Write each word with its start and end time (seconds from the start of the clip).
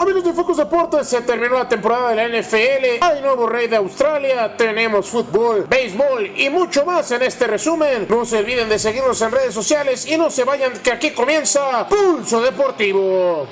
Amigos 0.00 0.24
de 0.24 0.32
Focus 0.32 0.56
Deportes, 0.56 1.06
se 1.08 1.20
terminó 1.20 1.56
la 1.56 1.68
temporada 1.68 2.08
de 2.08 2.16
la 2.16 2.40
NFL, 2.40 3.02
hay 3.02 3.20
nuevo 3.20 3.46
rey 3.46 3.68
de 3.68 3.76
Australia, 3.76 4.56
tenemos 4.56 5.06
fútbol, 5.06 5.66
béisbol 5.68 6.40
y 6.40 6.48
mucho 6.48 6.86
más 6.86 7.10
en 7.10 7.20
este 7.20 7.46
resumen. 7.46 8.06
No 8.08 8.24
se 8.24 8.38
olviden 8.38 8.70
de 8.70 8.78
seguirnos 8.78 9.20
en 9.20 9.30
redes 9.30 9.52
sociales 9.52 10.06
y 10.06 10.16
no 10.16 10.30
se 10.30 10.44
vayan 10.44 10.72
que 10.82 10.90
aquí 10.90 11.10
comienza 11.10 11.86
Pulso 11.86 12.40
Deportivo. 12.40 13.46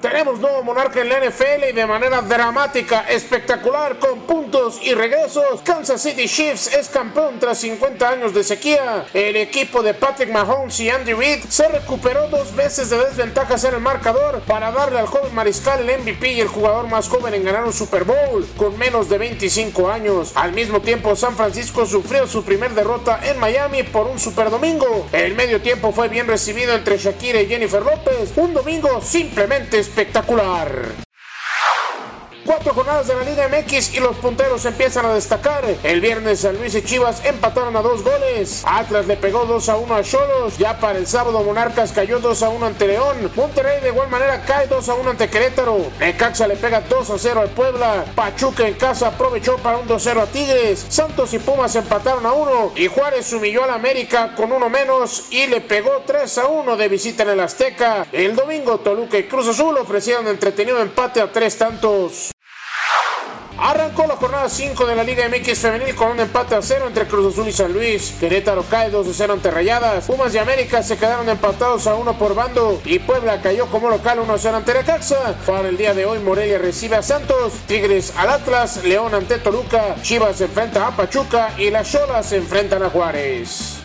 Tenemos 0.00 0.38
nuevo 0.38 0.62
monarca 0.62 1.00
en 1.00 1.08
la 1.08 1.20
NFL 1.20 1.70
y 1.70 1.72
de 1.72 1.86
manera 1.86 2.20
dramática, 2.20 3.06
espectacular, 3.08 3.98
con 3.98 4.20
puntos 4.20 4.78
y 4.82 4.92
regresos. 4.92 5.62
Kansas 5.64 6.02
City 6.02 6.28
Chiefs 6.28 6.66
es 6.74 6.90
campeón 6.90 7.38
tras 7.40 7.58
50 7.58 8.06
años 8.06 8.34
de 8.34 8.44
sequía. 8.44 9.06
El 9.14 9.36
equipo 9.36 9.82
de 9.82 9.94
Patrick 9.94 10.30
Mahomes 10.30 10.78
y 10.80 10.90
Andy 10.90 11.14
Reid 11.14 11.44
se 11.48 11.68
recuperó 11.68 12.28
dos 12.28 12.54
veces 12.54 12.90
de 12.90 12.98
desventajas 12.98 13.64
en 13.64 13.74
el 13.74 13.80
marcador 13.80 14.40
para 14.40 14.70
darle 14.70 14.98
al 14.98 15.06
joven 15.06 15.34
mariscal 15.34 15.88
el 15.88 16.00
MVP 16.02 16.32
y 16.32 16.40
el 16.40 16.48
jugador 16.48 16.88
más 16.88 17.08
joven 17.08 17.32
en 17.32 17.44
ganar 17.44 17.64
un 17.64 17.72
Super 17.72 18.04
Bowl 18.04 18.46
con 18.58 18.76
menos 18.76 19.08
de 19.08 19.16
25 19.16 19.90
años. 19.90 20.32
Al 20.34 20.52
mismo 20.52 20.80
tiempo, 20.82 21.16
San 21.16 21.34
Francisco 21.36 21.86
sufrió 21.86 22.26
su 22.26 22.44
primer 22.44 22.72
derrota 22.74 23.18
en 23.22 23.38
Miami 23.38 23.82
por 23.82 24.06
un 24.06 24.20
Super 24.20 24.50
Domingo. 24.50 25.06
El 25.12 25.34
medio 25.34 25.62
tiempo 25.62 25.90
fue 25.90 26.08
bien 26.08 26.26
recibido 26.26 26.74
entre 26.74 26.98
Shakira 26.98 27.40
y 27.40 27.46
Jennifer 27.46 27.82
López. 27.82 28.32
Un 28.36 28.52
domingo 28.52 29.00
simplemente 29.00 29.85
espectacular. 29.86 31.05
Cuatro 32.46 32.72
jornadas 32.72 33.08
de 33.08 33.14
la 33.16 33.22
Liga 33.22 33.48
MX 33.48 33.94
y 33.94 33.98
los 33.98 34.16
punteros 34.18 34.64
empiezan 34.66 35.04
a 35.04 35.14
destacar. 35.14 35.64
El 35.82 36.00
viernes 36.00 36.40
San 36.40 36.56
Luis 36.56 36.76
y 36.76 36.82
Chivas 36.82 37.24
empataron 37.24 37.74
a 37.76 37.82
dos 37.82 38.04
goles. 38.04 38.62
Atlas 38.64 39.08
le 39.08 39.16
pegó 39.16 39.44
2 39.46 39.68
a 39.68 39.76
1 39.76 39.94
a 39.96 40.02
Cholos. 40.04 40.56
Ya 40.56 40.78
para 40.78 40.96
el 40.96 41.08
sábado 41.08 41.42
Monarcas 41.42 41.90
cayó 41.90 42.20
2 42.20 42.44
a 42.44 42.48
1 42.50 42.66
ante 42.66 42.86
León. 42.86 43.32
Monterrey 43.34 43.80
de 43.80 43.88
igual 43.88 44.08
manera 44.10 44.42
cae 44.42 44.68
2 44.68 44.88
a 44.88 44.94
1 44.94 45.10
ante 45.10 45.28
Querétaro. 45.28 45.90
Necaxa 45.98 46.46
le 46.46 46.54
pega 46.54 46.82
2 46.82 47.10
a 47.10 47.18
0 47.18 47.40
al 47.40 47.48
Puebla. 47.48 48.04
Pachuca 48.14 48.68
en 48.68 48.74
casa 48.74 49.08
aprovechó 49.08 49.56
para 49.56 49.78
un 49.78 49.88
2 49.88 50.00
0 50.00 50.22
a 50.22 50.26
Tigres. 50.26 50.86
Santos 50.88 51.34
y 51.34 51.40
Pumas 51.40 51.74
empataron 51.74 52.24
a 52.26 52.32
1. 52.32 52.74
Y 52.76 52.86
Juárez 52.86 53.32
humilló 53.32 53.64
al 53.64 53.70
América 53.70 54.36
con 54.36 54.52
uno 54.52 54.68
menos 54.68 55.32
y 55.32 55.48
le 55.48 55.62
pegó 55.62 56.04
3 56.06 56.38
a 56.38 56.46
1 56.46 56.76
de 56.76 56.88
visita 56.88 57.24
en 57.24 57.30
el 57.30 57.40
Azteca. 57.40 58.06
El 58.12 58.36
domingo 58.36 58.78
Toluca 58.78 59.18
y 59.18 59.24
Cruz 59.24 59.48
Azul 59.48 59.76
ofrecieron 59.78 60.28
entretenido 60.28 60.80
empate 60.80 61.20
a 61.20 61.32
tres 61.32 61.58
tantos. 61.58 62.35
Arrancó 63.58 64.06
la 64.06 64.16
jornada 64.16 64.48
5 64.48 64.86
de 64.86 64.94
la 64.94 65.02
Liga 65.02 65.28
MX 65.28 65.58
femenil 65.58 65.94
con 65.94 66.10
un 66.10 66.20
empate 66.20 66.54
a 66.54 66.62
0 66.62 66.84
entre 66.88 67.06
Cruz 67.06 67.32
Azul 67.32 67.48
y 67.48 67.52
San 67.52 67.72
Luis. 67.72 68.14
Querétaro 68.20 68.64
cae 68.68 68.90
2 68.90 69.08
a 69.08 69.12
0 69.14 69.32
ante 69.32 69.50
Rayadas. 69.50 70.04
Pumas 70.04 70.34
y 70.34 70.38
América 70.38 70.82
se 70.82 70.96
quedaron 70.96 71.28
empatados 71.28 71.86
a 71.86 71.94
1 71.94 72.18
por 72.18 72.34
bando. 72.34 72.80
Y 72.84 72.98
Puebla 72.98 73.40
cayó 73.40 73.66
como 73.66 73.88
local 73.88 74.18
1 74.20 74.32
a 74.32 74.38
0 74.38 74.56
ante 74.58 74.74
Necaxa. 74.74 75.36
Para 75.46 75.68
el 75.68 75.76
día 75.76 75.94
de 75.94 76.04
hoy 76.04 76.18
Morelia 76.18 76.58
recibe 76.58 76.96
a 76.96 77.02
Santos. 77.02 77.54
Tigres 77.66 78.12
al 78.16 78.30
Atlas. 78.30 78.84
León 78.84 79.14
ante 79.14 79.38
Toluca. 79.38 79.96
Chivas 80.02 80.40
enfrenta 80.40 80.86
a 80.86 80.94
Pachuca. 80.94 81.52
Y 81.56 81.70
las 81.70 81.90
Cholas 81.90 82.26
se 82.26 82.36
enfrentan 82.36 82.82
a 82.82 82.90
Juárez. 82.90 83.75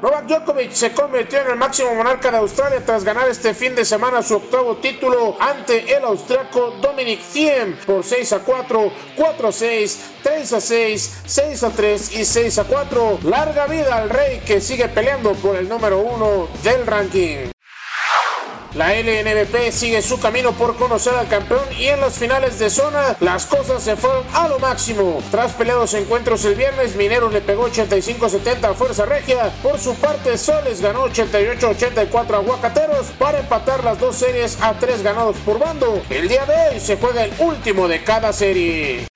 Novak 0.00 0.26
Djokovic 0.26 0.70
se 0.70 0.92
convirtió 0.92 1.40
en 1.40 1.50
el 1.50 1.56
máximo 1.56 1.92
monarca 1.92 2.30
de 2.30 2.36
Australia 2.36 2.80
tras 2.86 3.02
ganar 3.02 3.28
este 3.28 3.52
fin 3.52 3.74
de 3.74 3.84
semana 3.84 4.22
su 4.22 4.36
octavo 4.36 4.76
título 4.76 5.36
ante 5.40 5.92
el 5.92 6.04
austriaco 6.04 6.76
Dominic 6.80 7.20
Thiem 7.32 7.76
por 7.84 8.04
6 8.04 8.32
a 8.34 8.38
4, 8.38 8.92
4 9.16 9.48
a 9.48 9.52
6, 9.52 10.10
3 10.22 10.52
a 10.52 10.60
6, 10.60 11.22
6 11.26 11.62
a 11.64 11.70
3 11.70 12.16
y 12.16 12.24
6 12.24 12.58
a 12.60 12.64
4. 12.64 13.18
Larga 13.24 13.66
vida 13.66 13.96
al 13.96 14.08
rey 14.08 14.38
que 14.46 14.60
sigue 14.60 14.88
peleando 14.88 15.32
por 15.32 15.56
el 15.56 15.68
número 15.68 15.98
uno 15.98 16.46
del 16.62 16.86
ranking. 16.86 17.50
La 18.78 18.94
LNBP 18.94 19.72
sigue 19.72 20.00
su 20.02 20.20
camino 20.20 20.52
por 20.52 20.76
conocer 20.76 21.12
al 21.12 21.26
campeón 21.26 21.64
y 21.76 21.86
en 21.86 22.00
las 22.00 22.16
finales 22.16 22.60
de 22.60 22.70
zona 22.70 23.16
las 23.18 23.44
cosas 23.44 23.82
se 23.82 23.96
fueron 23.96 24.22
a 24.32 24.46
lo 24.46 24.60
máximo. 24.60 25.20
Tras 25.32 25.52
peleados 25.52 25.94
encuentros 25.94 26.44
el 26.44 26.54
viernes, 26.54 26.94
Mineros 26.94 27.32
le 27.32 27.40
pegó 27.40 27.68
85-70 27.68 28.70
a 28.70 28.74
Fuerza 28.74 29.04
Regia. 29.04 29.50
Por 29.64 29.80
su 29.80 29.96
parte, 29.96 30.38
Soles 30.38 30.80
ganó 30.80 31.08
88-84 31.08 32.34
a 32.34 32.38
Huacateros 32.38 33.08
para 33.18 33.40
empatar 33.40 33.82
las 33.82 33.98
dos 33.98 34.14
series 34.14 34.56
a 34.62 34.78
tres 34.78 35.02
ganados 35.02 35.36
por 35.38 35.58
bando. 35.58 36.00
El 36.08 36.28
día 36.28 36.46
de 36.46 36.54
hoy 36.54 36.78
se 36.78 36.98
juega 36.98 37.24
el 37.24 37.32
último 37.40 37.88
de 37.88 38.04
cada 38.04 38.32
serie. 38.32 39.08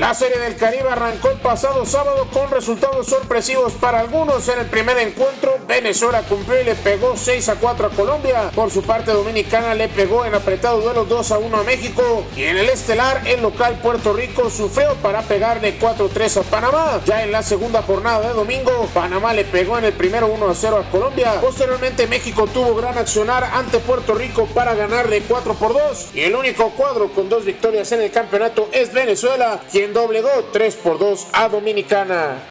La 0.00 0.14
Serie 0.14 0.38
del 0.38 0.56
Caribe 0.56 0.88
arrancó 0.88 1.28
el 1.28 1.36
pasado 1.40 1.84
sábado 1.84 2.26
con 2.32 2.50
resultados 2.50 3.06
sorpresivos 3.06 3.74
para 3.74 4.00
algunos. 4.00 4.48
En 4.48 4.60
el 4.60 4.64
primer 4.64 4.96
encuentro, 4.96 5.58
Venezuela 5.68 6.22
cumplió 6.22 6.58
y 6.58 6.64
le 6.64 6.74
pegó 6.74 7.18
6 7.18 7.50
a 7.50 7.56
4 7.56 7.88
a 7.88 7.90
Colombia. 7.90 8.50
Por 8.54 8.70
su 8.70 8.82
parte, 8.82 9.12
Dominicana 9.12 9.74
le 9.74 9.90
pegó 9.90 10.24
en 10.24 10.34
apretado 10.34 10.80
duelo 10.80 11.04
2 11.04 11.32
a 11.32 11.38
1 11.38 11.54
a 11.54 11.62
México. 11.64 12.24
Y 12.34 12.44
en 12.44 12.56
el 12.56 12.70
estelar, 12.70 13.20
el 13.26 13.42
local 13.42 13.78
Puerto 13.82 14.14
Rico 14.14 14.48
sufrió 14.48 14.94
para 15.02 15.20
pegarle 15.20 15.78
4-3 15.78 16.38
a 16.38 16.42
Panamá. 16.44 17.02
Ya 17.04 17.22
en 17.22 17.30
la 17.30 17.42
segunda 17.42 17.82
jornada 17.82 18.28
de 18.28 18.32
domingo, 18.32 18.88
Panamá 18.94 19.34
le 19.34 19.44
pegó 19.44 19.76
en 19.76 19.84
el 19.84 19.92
primero 19.92 20.28
1 20.28 20.48
a 20.48 20.54
0 20.54 20.78
a 20.78 20.90
Colombia. 20.90 21.38
Posteriormente, 21.42 22.06
México 22.06 22.46
tuvo 22.46 22.74
gran 22.74 22.96
accionar 22.96 23.44
ante 23.52 23.80
Puerto 23.80 24.14
Rico 24.14 24.46
para 24.54 24.74
ganarle 24.74 25.20
4 25.28 25.52
por 25.56 25.74
2. 25.74 26.12
Y 26.14 26.22
el 26.22 26.34
único 26.34 26.70
cuadro 26.70 27.12
con 27.12 27.28
dos 27.28 27.44
victorias 27.44 27.92
en 27.92 28.00
el 28.00 28.10
campeonato 28.10 28.70
es 28.72 28.94
Venezuela, 28.94 29.60
quien 29.70 29.89
doblegó 29.92 30.30
3 30.52 30.76
por 30.76 30.98
2 30.98 31.28
a 31.32 31.48
Dominicana. 31.48 32.50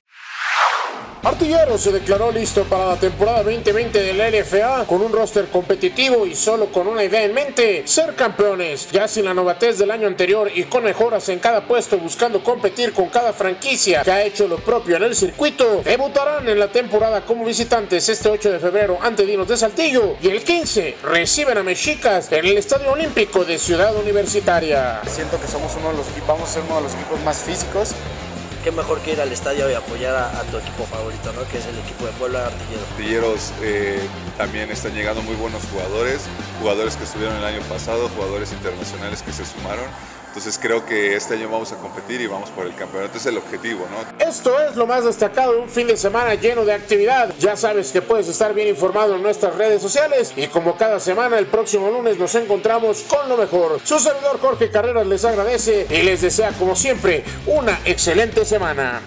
Artillero 1.21 1.77
se 1.77 1.91
declaró 1.91 2.31
listo 2.31 2.63
para 2.63 2.85
la 2.85 2.95
temporada 2.95 3.43
2020 3.43 4.01
de 4.01 4.13
la 4.13 4.29
LFA 4.29 4.85
con 4.85 5.01
un 5.01 5.11
roster 5.11 5.49
competitivo 5.49 6.25
y 6.25 6.33
solo 6.33 6.71
con 6.71 6.87
una 6.87 7.03
idea 7.03 7.23
en 7.23 7.33
mente, 7.33 7.83
ser 7.85 8.15
campeones, 8.15 8.89
ya 8.89 9.05
sin 9.05 9.25
la 9.25 9.33
novatez 9.33 9.77
del 9.77 9.91
año 9.91 10.07
anterior 10.07 10.49
y 10.53 10.63
con 10.63 10.85
mejoras 10.85 11.27
en 11.27 11.39
cada 11.39 11.67
puesto 11.67 11.97
buscando 11.97 12.41
competir 12.41 12.93
con 12.93 13.09
cada 13.09 13.33
franquicia 13.33 14.01
que 14.03 14.11
ha 14.11 14.23
hecho 14.23 14.47
lo 14.47 14.59
propio 14.59 14.95
en 14.95 15.03
el 15.03 15.15
circuito, 15.15 15.81
debutarán 15.83 16.47
en 16.47 16.57
la 16.57 16.71
temporada 16.71 17.25
como 17.25 17.43
visitantes 17.43 18.07
este 18.07 18.29
8 18.29 18.53
de 18.53 18.59
febrero 18.59 18.97
ante 19.01 19.25
Dinos 19.25 19.49
de 19.49 19.57
Saltillo 19.57 20.15
y 20.21 20.29
el 20.29 20.41
15 20.41 20.99
reciben 21.03 21.57
a 21.57 21.63
Mexicas 21.63 22.31
en 22.31 22.45
el 22.45 22.57
Estadio 22.57 22.93
Olímpico 22.93 23.43
de 23.43 23.59
Ciudad 23.59 23.93
Universitaria. 23.97 25.01
Siento 25.05 25.39
que 25.39 25.47
somos 25.47 25.69
vamos 26.25 26.49
a 26.49 26.53
ser 26.53 26.63
uno 26.65 26.77
de 26.77 26.83
los 26.83 26.93
equipos 26.93 27.19
más 27.25 27.39
físicos 27.39 27.93
qué 28.63 28.71
mejor 28.71 28.99
que 28.99 29.13
ir 29.13 29.21
al 29.21 29.31
estadio 29.31 29.69
y 29.69 29.73
apoyar 29.73 30.15
a, 30.15 30.41
tu 30.43 30.57
equipo 30.57 30.85
favorito, 30.85 31.31
¿no? 31.33 31.47
que 31.49 31.57
es 31.57 31.65
el 31.65 31.77
equipo 31.79 32.05
de 32.05 32.11
Puebla 32.13 32.47
Artilleros. 32.47 32.87
Artilleros 32.91 33.53
eh, 33.61 33.99
también 34.37 34.69
están 34.71 34.93
llegando 34.93 35.21
muy 35.21 35.35
buenos 35.35 35.63
jugadores, 35.71 36.25
jugadores 36.59 36.95
que 36.95 37.03
estuvieron 37.03 37.35
el 37.37 37.45
año 37.45 37.61
pasado, 37.69 38.09
jugadores 38.09 38.51
internacionales 38.51 39.21
que 39.21 39.31
se 39.31 39.45
sumaron. 39.45 39.85
Entonces 40.29 40.59
creo 40.61 40.85
que 40.85 41.15
este 41.15 41.33
año 41.33 41.49
vamos 41.49 41.71
a 41.71 41.75
competir 41.77 42.21
y 42.21 42.27
vamos 42.27 42.49
por 42.51 42.65
el 42.65 42.75
campeonato, 42.75 43.17
es 43.17 43.25
el 43.25 43.37
objetivo, 43.37 43.87
¿no? 43.89 44.25
Esto 44.25 44.59
es 44.61 44.75
lo 44.75 44.85
más 44.85 45.03
destacado 45.03 45.53
de 45.53 45.59
un 45.59 45.69
fin 45.69 45.87
de 45.87 45.97
semana 45.97 46.35
lleno 46.35 46.65
de 46.65 46.73
actividad. 46.73 47.33
Ya 47.39 47.57
sabes 47.57 47.91
que 47.91 48.01
puedes 48.01 48.27
estar 48.27 48.53
bien 48.53 48.67
informado 48.67 49.15
en 49.15 49.23
nuestras 49.23 49.55
redes 49.55 49.81
sociales 49.81 50.31
y 50.35 50.47
como 50.47 50.77
cada 50.77 50.99
semana 50.99 51.39
el 51.39 51.47
próximo 51.47 51.89
lunes 51.89 52.17
nos 52.17 52.35
encontramos 52.35 53.01
con 53.01 53.27
lo 53.27 53.37
mejor. 53.37 53.79
Su 53.83 53.99
servidor 53.99 54.39
Jorge 54.39 54.69
Carreras 54.69 55.07
les 55.07 55.25
agradece 55.25 55.87
y 55.89 56.03
les 56.03 56.21
desea 56.21 56.51
como 56.51 56.75
siempre 56.75 57.23
una 57.47 57.79
excelente 57.85 58.45
semana. 58.45 59.01